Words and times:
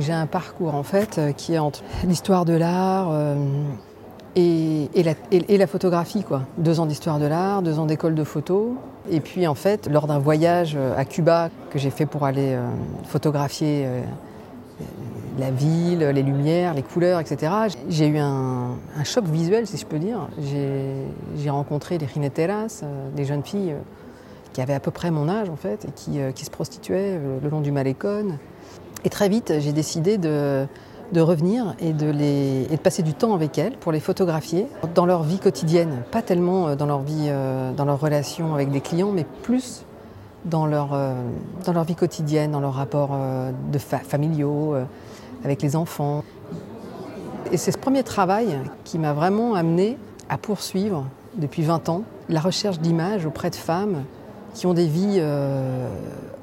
J'ai 0.00 0.12
un 0.12 0.26
parcours 0.26 0.74
en 0.74 0.82
fait 0.82 1.18
euh, 1.18 1.32
qui 1.32 1.54
est 1.54 1.58
entre 1.58 1.82
l'histoire 2.04 2.44
de 2.44 2.54
l'art 2.54 3.08
euh, 3.10 3.36
et, 4.36 4.88
la, 5.02 5.66
photographie. 5.66 6.22
Quoi. 6.22 6.42
Deux 6.58 6.80
ans 6.80 6.86
d'histoire 6.86 7.18
de 7.18 7.26
l'art, 7.26 7.62
deux 7.62 7.78
ans 7.78 7.86
d'école 7.86 8.14
de 8.14 8.24
photo. 8.24 8.76
Et 9.10 9.20
puis 9.20 9.46
en 9.46 9.54
fait, 9.54 9.88
lors 9.88 10.06
d'un 10.06 10.18
voyage 10.18 10.76
à 10.96 11.04
Cuba 11.04 11.50
que 11.70 11.78
j'ai 11.78 11.90
fait 11.90 12.06
pour 12.06 12.24
aller 12.24 12.52
euh, 12.54 12.68
photographier 13.04 13.84
euh, 13.86 14.02
la 15.38 15.50
ville, 15.50 16.00
les 16.00 16.22
lumières, 16.22 16.74
les 16.74 16.82
couleurs, 16.82 17.20
etc., 17.20 17.52
j'ai 17.88 18.06
eu 18.06 18.18
un, 18.18 18.76
choc 19.04 19.24
visuel, 19.24 19.66
si 19.66 19.76
je 19.76 19.86
peux 19.86 19.98
dire. 19.98 20.28
J'ai 20.40 21.50
rencontré 21.50 21.98
des 21.98 22.06
jineteras, 22.06 22.82
euh, 22.82 23.10
des 23.14 23.24
jeunes 23.24 23.42
filles 23.42 23.74
qui 24.52 24.60
avaient 24.60 24.74
à 24.74 24.80
peu 24.80 24.90
près 24.90 25.10
mon 25.10 25.28
âge 25.28 25.48
en 25.48 25.56
fait, 25.56 25.84
et 25.84 25.92
qui, 25.92 26.18
qui 26.34 26.44
se 26.44 26.50
prostituaient 26.50 27.20
le 27.40 27.48
long 27.48 27.60
du 27.60 27.70
Malécon. 27.70 28.36
Et 29.04 29.08
très 29.08 29.28
vite, 29.28 29.54
j'ai 29.58 29.72
décidé 29.72 30.18
de, 30.18 30.66
de 31.12 31.20
revenir 31.20 31.74
et 31.80 31.92
de, 31.92 32.10
les, 32.10 32.66
et 32.70 32.76
de 32.76 32.80
passer 32.80 33.02
du 33.02 33.14
temps 33.14 33.34
avec 33.34 33.58
elles 33.58 33.76
pour 33.76 33.92
les 33.92 34.00
photographier 34.00 34.66
dans 34.94 35.06
leur 35.06 35.22
vie 35.22 35.38
quotidienne, 35.38 36.02
pas 36.10 36.22
tellement 36.22 36.74
dans 36.76 36.86
leur 36.86 37.00
vie, 37.00 37.28
euh, 37.28 37.72
dans 37.72 37.84
leur 37.84 38.00
relation 38.00 38.54
avec 38.54 38.70
des 38.70 38.80
clients, 38.80 39.12
mais 39.12 39.24
plus 39.42 39.84
dans 40.44 40.66
leur, 40.66 40.94
euh, 40.94 41.14
dans 41.64 41.72
leur 41.72 41.84
vie 41.84 41.94
quotidienne, 41.94 42.52
dans 42.52 42.60
leurs 42.60 42.74
rapports 42.74 43.10
euh, 43.12 43.52
de 43.72 43.78
fa 43.78 43.98
familiaux, 43.98 44.74
euh, 44.74 44.84
avec 45.44 45.62
les 45.62 45.76
enfants. 45.76 46.24
Et 47.52 47.56
c'est 47.56 47.72
ce 47.72 47.78
premier 47.78 48.02
travail 48.02 48.58
qui 48.84 48.98
m'a 48.98 49.12
vraiment 49.12 49.54
amené 49.54 49.96
à 50.28 50.38
poursuivre 50.38 51.06
depuis 51.34 51.62
20 51.62 51.88
ans 51.88 52.02
la 52.28 52.40
recherche 52.40 52.78
d'images 52.78 53.26
auprès 53.26 53.50
de 53.50 53.56
femmes 53.56 54.04
qui 54.54 54.66
ont 54.66 54.74
des 54.74 54.86
vies 54.86 55.18
euh, 55.18 55.88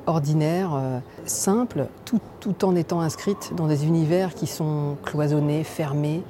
ordinaires, 0.05 0.71
euh, 0.75 0.99
simples, 1.25 1.87
tout, 2.05 2.19
tout, 2.39 2.65
en 2.65 2.75
étant 2.75 3.01
inscrites 3.01 3.53
dans 3.55 3.67
des 3.67 3.85
univers 3.85 4.33
qui 4.33 4.47
sont 4.47 4.97
cloisonnés, 5.03 5.63
fermés, 5.63 6.23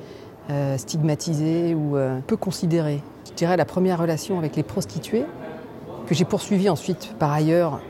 euh, 0.49 0.77
stigmatisés 0.77 1.75
ou 1.75 1.97
peu 2.25 2.37
considérés. 2.37 3.01
Je 3.27 3.33
dirais 3.33 3.57
la 3.57 3.65
première 3.65 3.99
relation 3.99 4.37
avec 4.37 4.55
les 4.55 4.63
prostituées, 4.63 5.25
que 6.07 6.15
j'ai 6.15 6.25
poursuivie 6.25 6.69
ensuite 6.69 7.13
par 7.19 7.31
ailleurs 7.31 7.81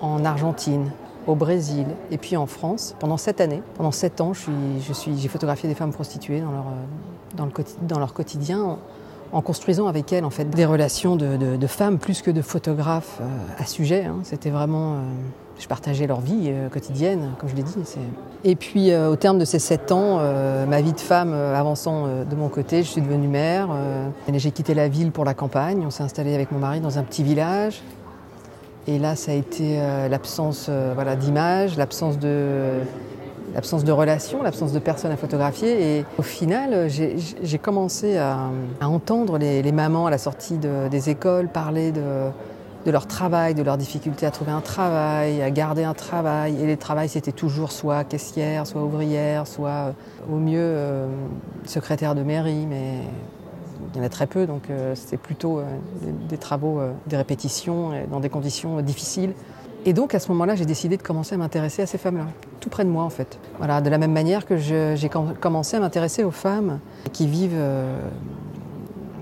en 0.00 0.24
Argentine, 0.24 0.92
au 1.26 1.34
Brésil 1.34 1.86
et 2.10 2.18
puis 2.18 2.36
en 2.36 2.46
France 2.46 2.96
pendant 2.98 3.16
sept 3.16 3.40
années. 3.40 3.62
Pendant 3.76 3.92
sept 3.92 4.20
ans, 4.20 4.32
j'ai 4.34 4.52
je 4.80 4.92
suis, 4.92 5.28
photographié 5.28 5.68
des 5.68 5.74
femmes 5.74 5.92
prostituées 5.92 6.40
dans 6.40 6.50
leur, 6.50 6.64
dans, 7.36 7.46
le, 7.46 7.52
dans 7.82 7.98
leur 7.98 8.12
quotidien 8.12 8.78
en 9.32 9.40
construisant 9.40 9.86
avec 9.86 10.12
elles 10.12 10.24
en 10.24 10.30
fait 10.30 10.44
des 10.44 10.64
relations 10.64 11.16
de, 11.16 11.66
femmes 11.66 11.98
plus 11.98 12.22
que 12.22 12.30
de 12.30 12.42
photographes 12.42 13.18
euh, 13.20 13.24
à 13.62 13.64
sujet. 13.64 14.04
Hein. 14.04 14.16
C'était 14.24 14.50
vraiment, 14.50 14.94
euh, 14.94 14.96
je 15.58 15.66
partageais 15.66 16.06
leur 16.06 16.20
vie 16.20 16.46
euh, 16.48 16.68
quotidienne, 16.68 17.30
comme 17.38 17.48
je 17.48 17.54
l'ai 17.54 17.62
dit. 17.62 17.74
Et 18.44 18.56
puis 18.56 18.94
au 18.94 19.16
terme 19.16 19.38
de 19.38 19.44
ces 19.44 19.58
sept 19.58 19.92
ans, 19.92 20.18
ma 20.68 20.80
vie 20.80 20.92
de 20.92 21.00
femme 21.00 21.32
avançant 21.32 22.08
de 22.28 22.34
mon 22.34 22.48
côté, 22.48 22.82
je 22.82 22.88
suis 22.88 23.00
devenue 23.00 23.28
mère. 23.28 23.68
J'ai 24.32 24.50
quitté 24.50 24.74
la 24.74 24.88
ville 24.88 25.12
pour 25.12 25.24
la 25.24 25.32
campagne. 25.32 25.84
On 25.86 25.90
s'est 25.90 26.02
installé 26.02 26.34
avec 26.34 26.50
mon 26.50 26.58
mari 26.58 26.80
dans 26.80 26.98
un 26.98 27.04
petit 27.04 27.22
village. 27.22 27.82
Et 28.88 28.98
là, 28.98 29.14
ça 29.14 29.30
a 29.30 29.34
été 29.36 29.78
l'absence 30.10 30.68
voilà, 30.94 31.14
d'image, 31.14 31.76
l'absence 31.76 32.18
de 32.18 32.80
l'absence 33.54 33.84
de 33.84 33.92
relations, 33.92 34.42
l'absence 34.42 34.72
de 34.72 34.78
personnes 34.78 35.12
à 35.12 35.16
photographier. 35.16 35.98
Et 35.98 36.04
au 36.18 36.22
final, 36.22 36.88
j'ai 36.88 37.58
commencé 37.58 38.18
à, 38.18 38.50
entendre 38.80 39.38
les, 39.38 39.72
mamans 39.72 40.06
à 40.06 40.10
la 40.10 40.18
sortie 40.18 40.58
de, 40.58 40.88
des 40.88 41.10
écoles 41.10 41.48
parler 41.48 41.92
de, 41.92 42.90
leur 42.90 43.06
travail, 43.06 43.54
de 43.54 43.62
leur 43.62 43.76
difficulté 43.76 44.26
à 44.26 44.30
trouver 44.30 44.52
un 44.52 44.60
travail, 44.60 45.42
à 45.42 45.50
garder 45.50 45.84
un 45.84 45.94
travail. 45.94 46.60
Et 46.60 46.66
les 46.66 46.76
travails, 46.76 47.08
c'était 47.08 47.32
toujours 47.32 47.72
soit 47.72 48.04
caissière, 48.04 48.66
soit 48.66 48.82
ouvrière, 48.82 49.46
soit 49.46 49.94
au 50.30 50.36
mieux 50.36 50.58
euh, 50.58 51.06
secrétaire 51.64 52.14
de 52.14 52.22
mairie, 52.22 52.66
mais 52.68 52.98
il 53.94 53.98
y 53.98 54.00
en 54.00 54.04
a 54.04 54.08
très 54.08 54.26
peu, 54.26 54.46
donc 54.46 54.70
euh, 54.70 54.94
c'était 54.94 55.16
plutôt 55.16 55.58
euh, 55.58 55.64
des, 56.02 56.12
des, 56.28 56.38
travaux, 56.38 56.80
euh, 56.80 56.92
des 57.06 57.16
répétitions, 57.16 57.90
dans 58.10 58.20
des 58.20 58.28
conditions 58.28 58.80
difficiles. 58.80 59.34
Et 59.84 59.92
donc 59.92 60.14
à 60.14 60.20
ce 60.20 60.28
moment-là, 60.28 60.54
j'ai 60.54 60.64
décidé 60.64 60.96
de 60.96 61.02
commencer 61.02 61.34
à 61.34 61.38
m'intéresser 61.38 61.82
à 61.82 61.86
ces 61.86 61.98
femmes-là, 61.98 62.26
tout 62.60 62.68
près 62.68 62.84
de 62.84 62.88
moi 62.88 63.02
en 63.02 63.10
fait. 63.10 63.38
Voilà, 63.58 63.80
de 63.80 63.90
la 63.90 63.98
même 63.98 64.12
manière 64.12 64.46
que 64.46 64.56
j'ai 64.56 65.10
commencé 65.40 65.76
à 65.76 65.80
m'intéresser 65.80 66.22
aux 66.22 66.30
femmes 66.30 66.78
qui 67.12 67.26
vivent 67.26 67.56
euh, 67.56 67.98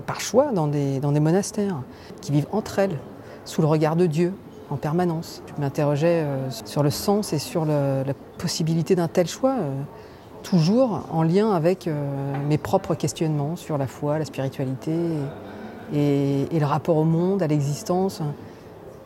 par 0.05 0.21
choix 0.21 0.51
dans 0.51 0.67
des, 0.67 0.99
dans 0.99 1.11
des 1.11 1.19
monastères, 1.19 1.81
qui 2.21 2.31
vivent 2.31 2.47
entre 2.51 2.77
elles, 2.77 2.97
sous 3.43 3.61
le 3.61 3.67
regard 3.67 3.95
de 3.95 4.05
Dieu, 4.05 4.33
en 4.69 4.75
permanence. 4.75 5.41
Je 5.47 5.61
m'interrogeais 5.61 6.23
euh, 6.23 6.49
sur 6.65 6.83
le 6.83 6.91
sens 6.91 7.33
et 7.33 7.39
sur 7.39 7.65
la 7.65 8.13
possibilité 8.37 8.95
d'un 8.95 9.07
tel 9.07 9.27
choix, 9.27 9.55
euh, 9.59 9.81
toujours 10.43 11.07
en 11.11 11.23
lien 11.23 11.51
avec 11.51 11.87
mes 12.49 12.57
propres 12.57 12.95
questionnements 12.95 13.55
sur 13.55 13.77
la 13.77 13.85
foi, 13.85 14.17
la 14.17 14.25
spiritualité 14.25 14.91
et 15.93 16.47
le 16.51 16.65
rapport 16.65 16.97
au 16.97 17.03
monde, 17.03 17.43
à 17.43 17.47
l'existence. 17.47 18.23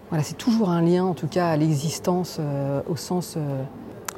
Voilà, 0.09 0.23
c'est 0.23 0.37
toujours 0.37 0.69
un 0.69 0.81
lien, 0.81 1.03
en 1.03 1.13
tout 1.15 1.27
cas, 1.27 1.49
à 1.49 1.57
l'existence 1.57 2.37
euh, 2.39 2.81
au, 2.87 2.95
sens, 2.95 3.35
euh, 3.37 3.63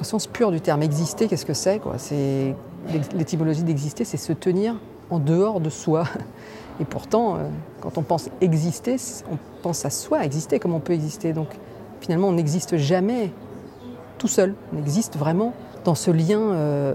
au 0.00 0.04
sens 0.04 0.26
pur 0.26 0.50
du 0.50 0.60
terme. 0.60 0.82
Exister, 0.82 1.28
qu'est-ce 1.28 1.46
que 1.46 1.54
c'est 1.54 1.80
C'est 1.96 2.54
l'étymologie 3.14 3.62
d'exister, 3.62 4.04
c'est 4.04 4.18
se 4.18 4.34
tenir 4.34 4.76
en 5.10 5.18
dehors 5.18 5.60
de 5.60 5.70
soi. 5.70 6.04
Et 6.80 6.84
pourtant, 6.84 7.36
euh, 7.36 7.48
quand 7.80 7.96
on 7.96 8.02
pense 8.02 8.28
exister, 8.42 8.96
on 9.32 9.38
pense 9.62 9.84
à 9.86 9.90
soi, 9.90 10.24
exister 10.24 10.58
comme 10.58 10.74
on 10.74 10.80
peut 10.80 10.92
exister. 10.92 11.32
Donc, 11.32 11.48
finalement, 12.00 12.28
on 12.28 12.32
n'existe 12.32 12.76
jamais 12.76 13.32
tout 14.18 14.28
seul. 14.28 14.54
On 14.74 14.78
existe 14.78 15.16
vraiment 15.16 15.54
dans 15.84 15.94
ce 15.94 16.10
lien 16.10 16.52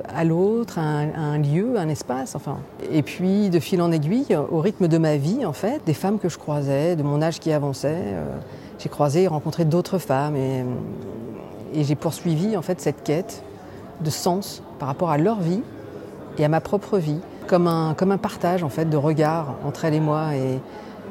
à 0.07 0.23
l'autre, 0.23 0.77
à, 0.77 0.99
à, 0.99 1.19
un 1.19 1.39
lieu, 1.39 1.77
à 1.77 1.81
un 1.81 1.89
espace. 1.89 2.35
Enfin. 2.35 2.57
Et 2.91 3.01
puis, 3.01 3.49
de 3.49 3.59
fil 3.59 3.81
en 3.81 3.91
aiguille, 3.91 4.37
au 4.51 4.59
rythme 4.59 4.87
de 4.87 4.97
ma 4.99 5.17
vie, 5.17 5.45
en 5.45 5.53
fait, 5.53 5.81
des 5.85 5.95
femmes 5.95 6.19
que 6.19 6.29
je 6.29 6.37
croisais, 6.37 6.95
de 6.95 7.01
mon 7.01 7.21
âge 7.21 7.39
qui 7.39 7.51
avançait. 7.51 8.13
Euh, 8.83 8.89
j'ai 8.89 8.89
croisé 8.89 9.23
et 9.23 9.27
rencontré 9.27 9.65
d'autres 9.65 9.97
femmes 9.97 10.35
et, 10.35 10.65
et 11.73 11.83
j'ai 11.83 11.95
poursuivi 11.95 12.57
en 12.57 12.61
fait 12.61 12.81
cette 12.81 13.03
quête 13.03 13.43
de 14.01 14.09
sens 14.09 14.61
par 14.79 14.87
rapport 14.87 15.09
à 15.09 15.17
leur 15.17 15.39
vie 15.39 15.61
et 16.37 16.45
à 16.45 16.49
ma 16.49 16.61
propre 16.61 16.97
vie, 16.97 17.19
comme 17.47 17.67
un, 17.67 17.93
comme 17.93 18.11
un 18.11 18.17
partage 18.17 18.63
en 18.63 18.69
fait 18.69 18.85
de 18.85 18.97
regard 18.97 19.55
entre 19.65 19.85
elles 19.85 19.93
et 19.93 19.99
moi. 19.99 20.29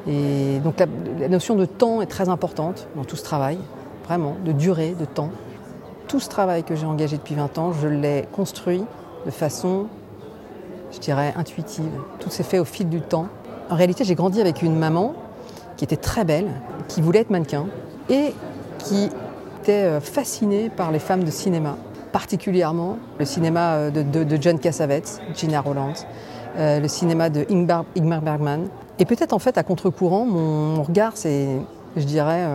Et 0.07 0.59
donc 0.59 0.79
la, 0.79 0.85
la, 1.19 1.29
notion 1.29 1.55
de 1.55 1.65
temps 1.65 2.01
est 2.01 2.07
très 2.07 2.27
importante 2.27 2.87
dans 2.95 3.05
tout 3.05 3.15
ce 3.15 3.23
travail, 3.23 3.57
vraiment, 4.05 4.35
de 4.45 4.51
durée, 4.51 4.95
de 4.99 5.05
temps. 5.05 5.29
Tout 6.07 6.19
ce 6.19 6.27
travail 6.27 6.63
que 6.63 6.75
j'ai 6.75 6.85
engagé 6.85 7.17
depuis 7.17 7.35
20 7.35 7.57
ans, 7.57 7.71
je 7.71 7.87
l'ai 7.87 8.25
construit 8.33 8.83
de 9.25 9.31
façon, 9.31 9.87
je 10.91 10.99
dirais, 10.99 11.33
intuitive. 11.37 11.89
Tout 12.19 12.29
s'est 12.29 12.43
fait 12.43 12.59
au 12.59 12.65
fil 12.65 12.89
du 12.89 12.99
temps. 12.99 13.27
En 13.69 13.75
réalité, 13.75 14.03
j'ai 14.03 14.15
grandi 14.15 14.41
avec 14.41 14.61
une 14.61 14.77
maman 14.77 15.15
qui 15.77 15.83
était 15.83 15.97
très 15.97 16.23
belle, 16.23 16.47
qui 16.87 17.01
voulait 17.01 17.19
être 17.19 17.29
mannequin 17.29 17.65
et 18.09 18.33
qui 18.79 19.09
était 19.61 19.71
euh, 19.71 19.99
fascinée 20.01 20.69
par 20.69 20.91
les 20.91 20.99
femmes 20.99 21.23
de 21.23 21.31
cinéma, 21.31 21.77
particulièrement 22.11 22.97
le 23.19 23.25
cinéma 23.25 23.75
euh, 23.75 23.91
de, 23.91 24.37
John 24.41 24.59
Cassavetes, 24.59 25.21
Gina 25.33 25.61
Roland, 25.61 25.93
euh, 26.57 26.79
le 26.79 26.87
cinéma 26.87 27.29
de 27.29 27.45
Ingmar, 27.49 27.85
Bergman. 28.21 28.67
Et 28.99 29.05
peut-être 29.05 29.33
en 29.33 29.39
fait 29.39 29.57
à 29.57 29.63
contre-courant, 29.63 30.25
mon, 30.25 30.83
regard 30.83 31.17
s'est, 31.17 31.47
je 31.95 32.03
dirais, 32.03 32.45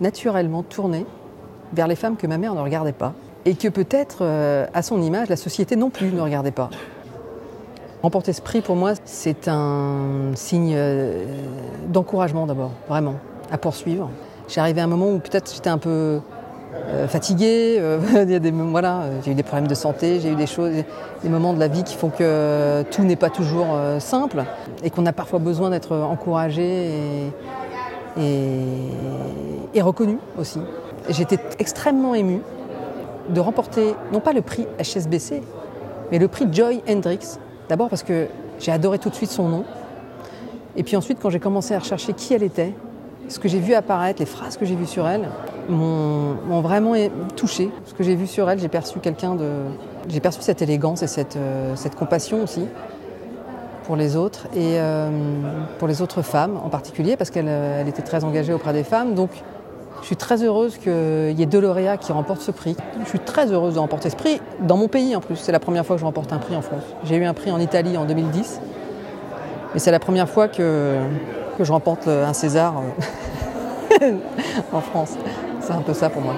naturellement 0.00 0.62
tourné 0.62 1.04
vers 1.72 1.88
les 1.88 1.96
femmes 1.96 2.16
que 2.16 2.28
ma 2.28 2.38
mère 2.38 2.54
ne 2.54 2.60
regardait 2.60 2.92
pas 2.92 3.12
et 3.44 3.56
que 3.56 3.66
peut-être 3.66 4.24
à 4.72 4.82
son 4.82 5.02
image 5.02 5.28
la 5.28 5.34
société 5.34 5.74
non 5.74 5.90
plus 5.90 6.12
ne 6.12 6.20
regardait 6.20 6.52
pas. 6.52 6.70
Remporter 8.02 8.32
ce 8.32 8.42
prix, 8.42 8.62
pour 8.62 8.74
moi, 8.74 8.94
c'est 9.04 9.46
un 9.46 10.32
signe 10.34 10.72
euh, 10.74 11.24
d'encouragement 11.86 12.46
d'abord, 12.46 12.72
vraiment, 12.88 13.14
à 13.52 13.58
poursuivre. 13.58 14.10
J'ai 14.48 14.60
arrivé 14.60 14.80
à 14.80 14.84
un 14.84 14.88
moment 14.88 15.12
où 15.12 15.20
peut-être 15.20 15.52
j'étais 15.54 15.70
un 15.70 15.78
peu 15.78 16.18
euh, 16.88 17.06
fatiguée, 17.06 17.76
euh, 17.78 18.00
voilà, 18.70 19.02
j'ai 19.24 19.30
eu 19.30 19.34
des 19.36 19.44
problèmes 19.44 19.68
de 19.68 19.76
santé, 19.76 20.18
j'ai 20.18 20.32
eu 20.32 20.34
des 20.34 20.48
choses, 20.48 20.72
des 21.22 21.28
moments 21.28 21.52
de 21.52 21.60
la 21.60 21.68
vie 21.68 21.84
qui 21.84 21.94
font 21.94 22.08
que 22.08 22.82
tout 22.90 23.04
n'est 23.04 23.14
pas 23.14 23.30
toujours 23.30 23.68
simple 24.00 24.42
et 24.82 24.90
qu'on 24.90 25.06
a 25.06 25.12
parfois 25.12 25.38
besoin 25.38 25.70
d'être 25.70 25.96
encouragé 25.96 27.30
et, 28.18 28.32
et, 29.74 29.80
reconnu 29.80 30.18
aussi. 30.40 30.58
J'étais 31.08 31.38
extrêmement 31.60 32.16
émue 32.16 32.42
de 33.28 33.38
remporter, 33.38 33.94
non 34.12 34.18
pas 34.18 34.32
le 34.32 34.42
prix 34.42 34.66
HSBC, 34.80 35.40
mais 36.10 36.18
le 36.18 36.26
prix 36.26 36.48
Joy 36.50 36.82
Hendricks, 36.90 37.38
D'abord 37.72 37.88
parce 37.88 38.02
que 38.02 38.26
j'ai 38.58 38.70
adoré 38.70 38.98
tout 38.98 39.08
de 39.08 39.14
suite 39.14 39.30
son 39.30 39.48
nom. 39.48 39.64
Et 40.76 40.82
puis 40.82 40.94
ensuite, 40.94 41.16
quand 41.18 41.30
j'ai 41.30 41.40
commencé 41.40 41.74
à 41.74 41.78
rechercher 41.78 42.12
qui 42.12 42.34
elle 42.34 42.42
était, 42.42 42.74
ce 43.28 43.38
que 43.38 43.48
j'ai 43.48 43.60
vu 43.60 43.72
apparaître, 43.72 44.20
les 44.20 44.26
phrases 44.26 44.58
que 44.58 44.66
j'ai 44.66 44.74
vues 44.74 44.84
sur 44.84 45.08
elle, 45.08 45.30
m'ont 45.70 46.60
vraiment 46.60 46.92
touché. 47.34 47.70
Ce 47.86 47.94
que 47.94 48.04
j'ai 48.04 48.14
vu 48.14 48.26
sur 48.26 48.50
elle, 48.50 48.58
j'ai 48.58 48.68
perçu 48.68 48.98
quelqu'un 48.98 49.36
de. 49.36 49.48
J'ai 50.06 50.20
perçu 50.20 50.42
cette 50.42 50.60
élégance 50.60 51.02
et 51.02 51.06
cette, 51.06 51.36
euh, 51.36 51.74
cette 51.74 51.94
compassion 51.94 52.42
aussi 52.42 52.66
pour 53.84 53.96
les 53.96 54.16
autres 54.16 54.48
et 54.54 54.78
euh, 54.78 55.08
pour 55.78 55.88
les 55.88 56.02
autres 56.02 56.20
femmes 56.20 56.60
en 56.62 56.68
particulier, 56.68 57.16
parce 57.16 57.30
qu'elle 57.30 57.48
euh, 57.48 57.86
était 57.86 58.02
très 58.02 58.22
engagée 58.22 58.52
auprès 58.52 58.74
des 58.74 58.84
femmes. 58.84 59.14
Donc 59.14 59.30
Je 60.02 60.06
suis 60.08 60.16
très 60.16 60.42
heureuse 60.42 60.78
qu'il 60.78 61.32
y 61.38 61.42
ait 61.42 61.46
deux 61.46 61.60
lauréats 61.60 61.96
qui 61.96 62.10
remportent 62.10 62.40
ce 62.40 62.50
prix. 62.50 62.76
Je 63.04 63.08
suis 63.08 63.20
très 63.20 63.52
heureuse 63.52 63.74
de 63.74 63.78
remporter 63.78 64.10
ce 64.10 64.16
prix 64.16 64.40
dans 64.60 64.76
mon 64.76 64.88
pays 64.88 65.14
en 65.14 65.20
plus. 65.20 65.36
C'est 65.36 65.52
la 65.52 65.60
première 65.60 65.86
fois 65.86 65.94
que 65.94 66.00
je 66.00 66.04
remporte 66.04 66.32
un 66.32 66.38
prix 66.38 66.56
en 66.56 66.62
France. 66.62 66.82
J'ai 67.04 67.16
eu 67.16 67.24
un 67.24 67.34
prix 67.34 67.52
en 67.52 67.60
Italie 67.60 67.96
en 67.96 68.04
2010. 68.04 68.60
Mais 69.72 69.78
c'est 69.78 69.92
la 69.92 70.00
première 70.00 70.28
fois 70.28 70.48
que, 70.48 70.98
que 71.56 71.62
je 71.62 71.72
remporte 71.72 72.08
un 72.08 72.32
César 72.32 72.82
euh, 74.02 74.12
en 74.72 74.80
France. 74.80 75.14
C'est 75.60 75.72
un 75.72 75.82
peu 75.82 75.94
ça 75.94 76.10
pour 76.10 76.20
moi. 76.20 76.34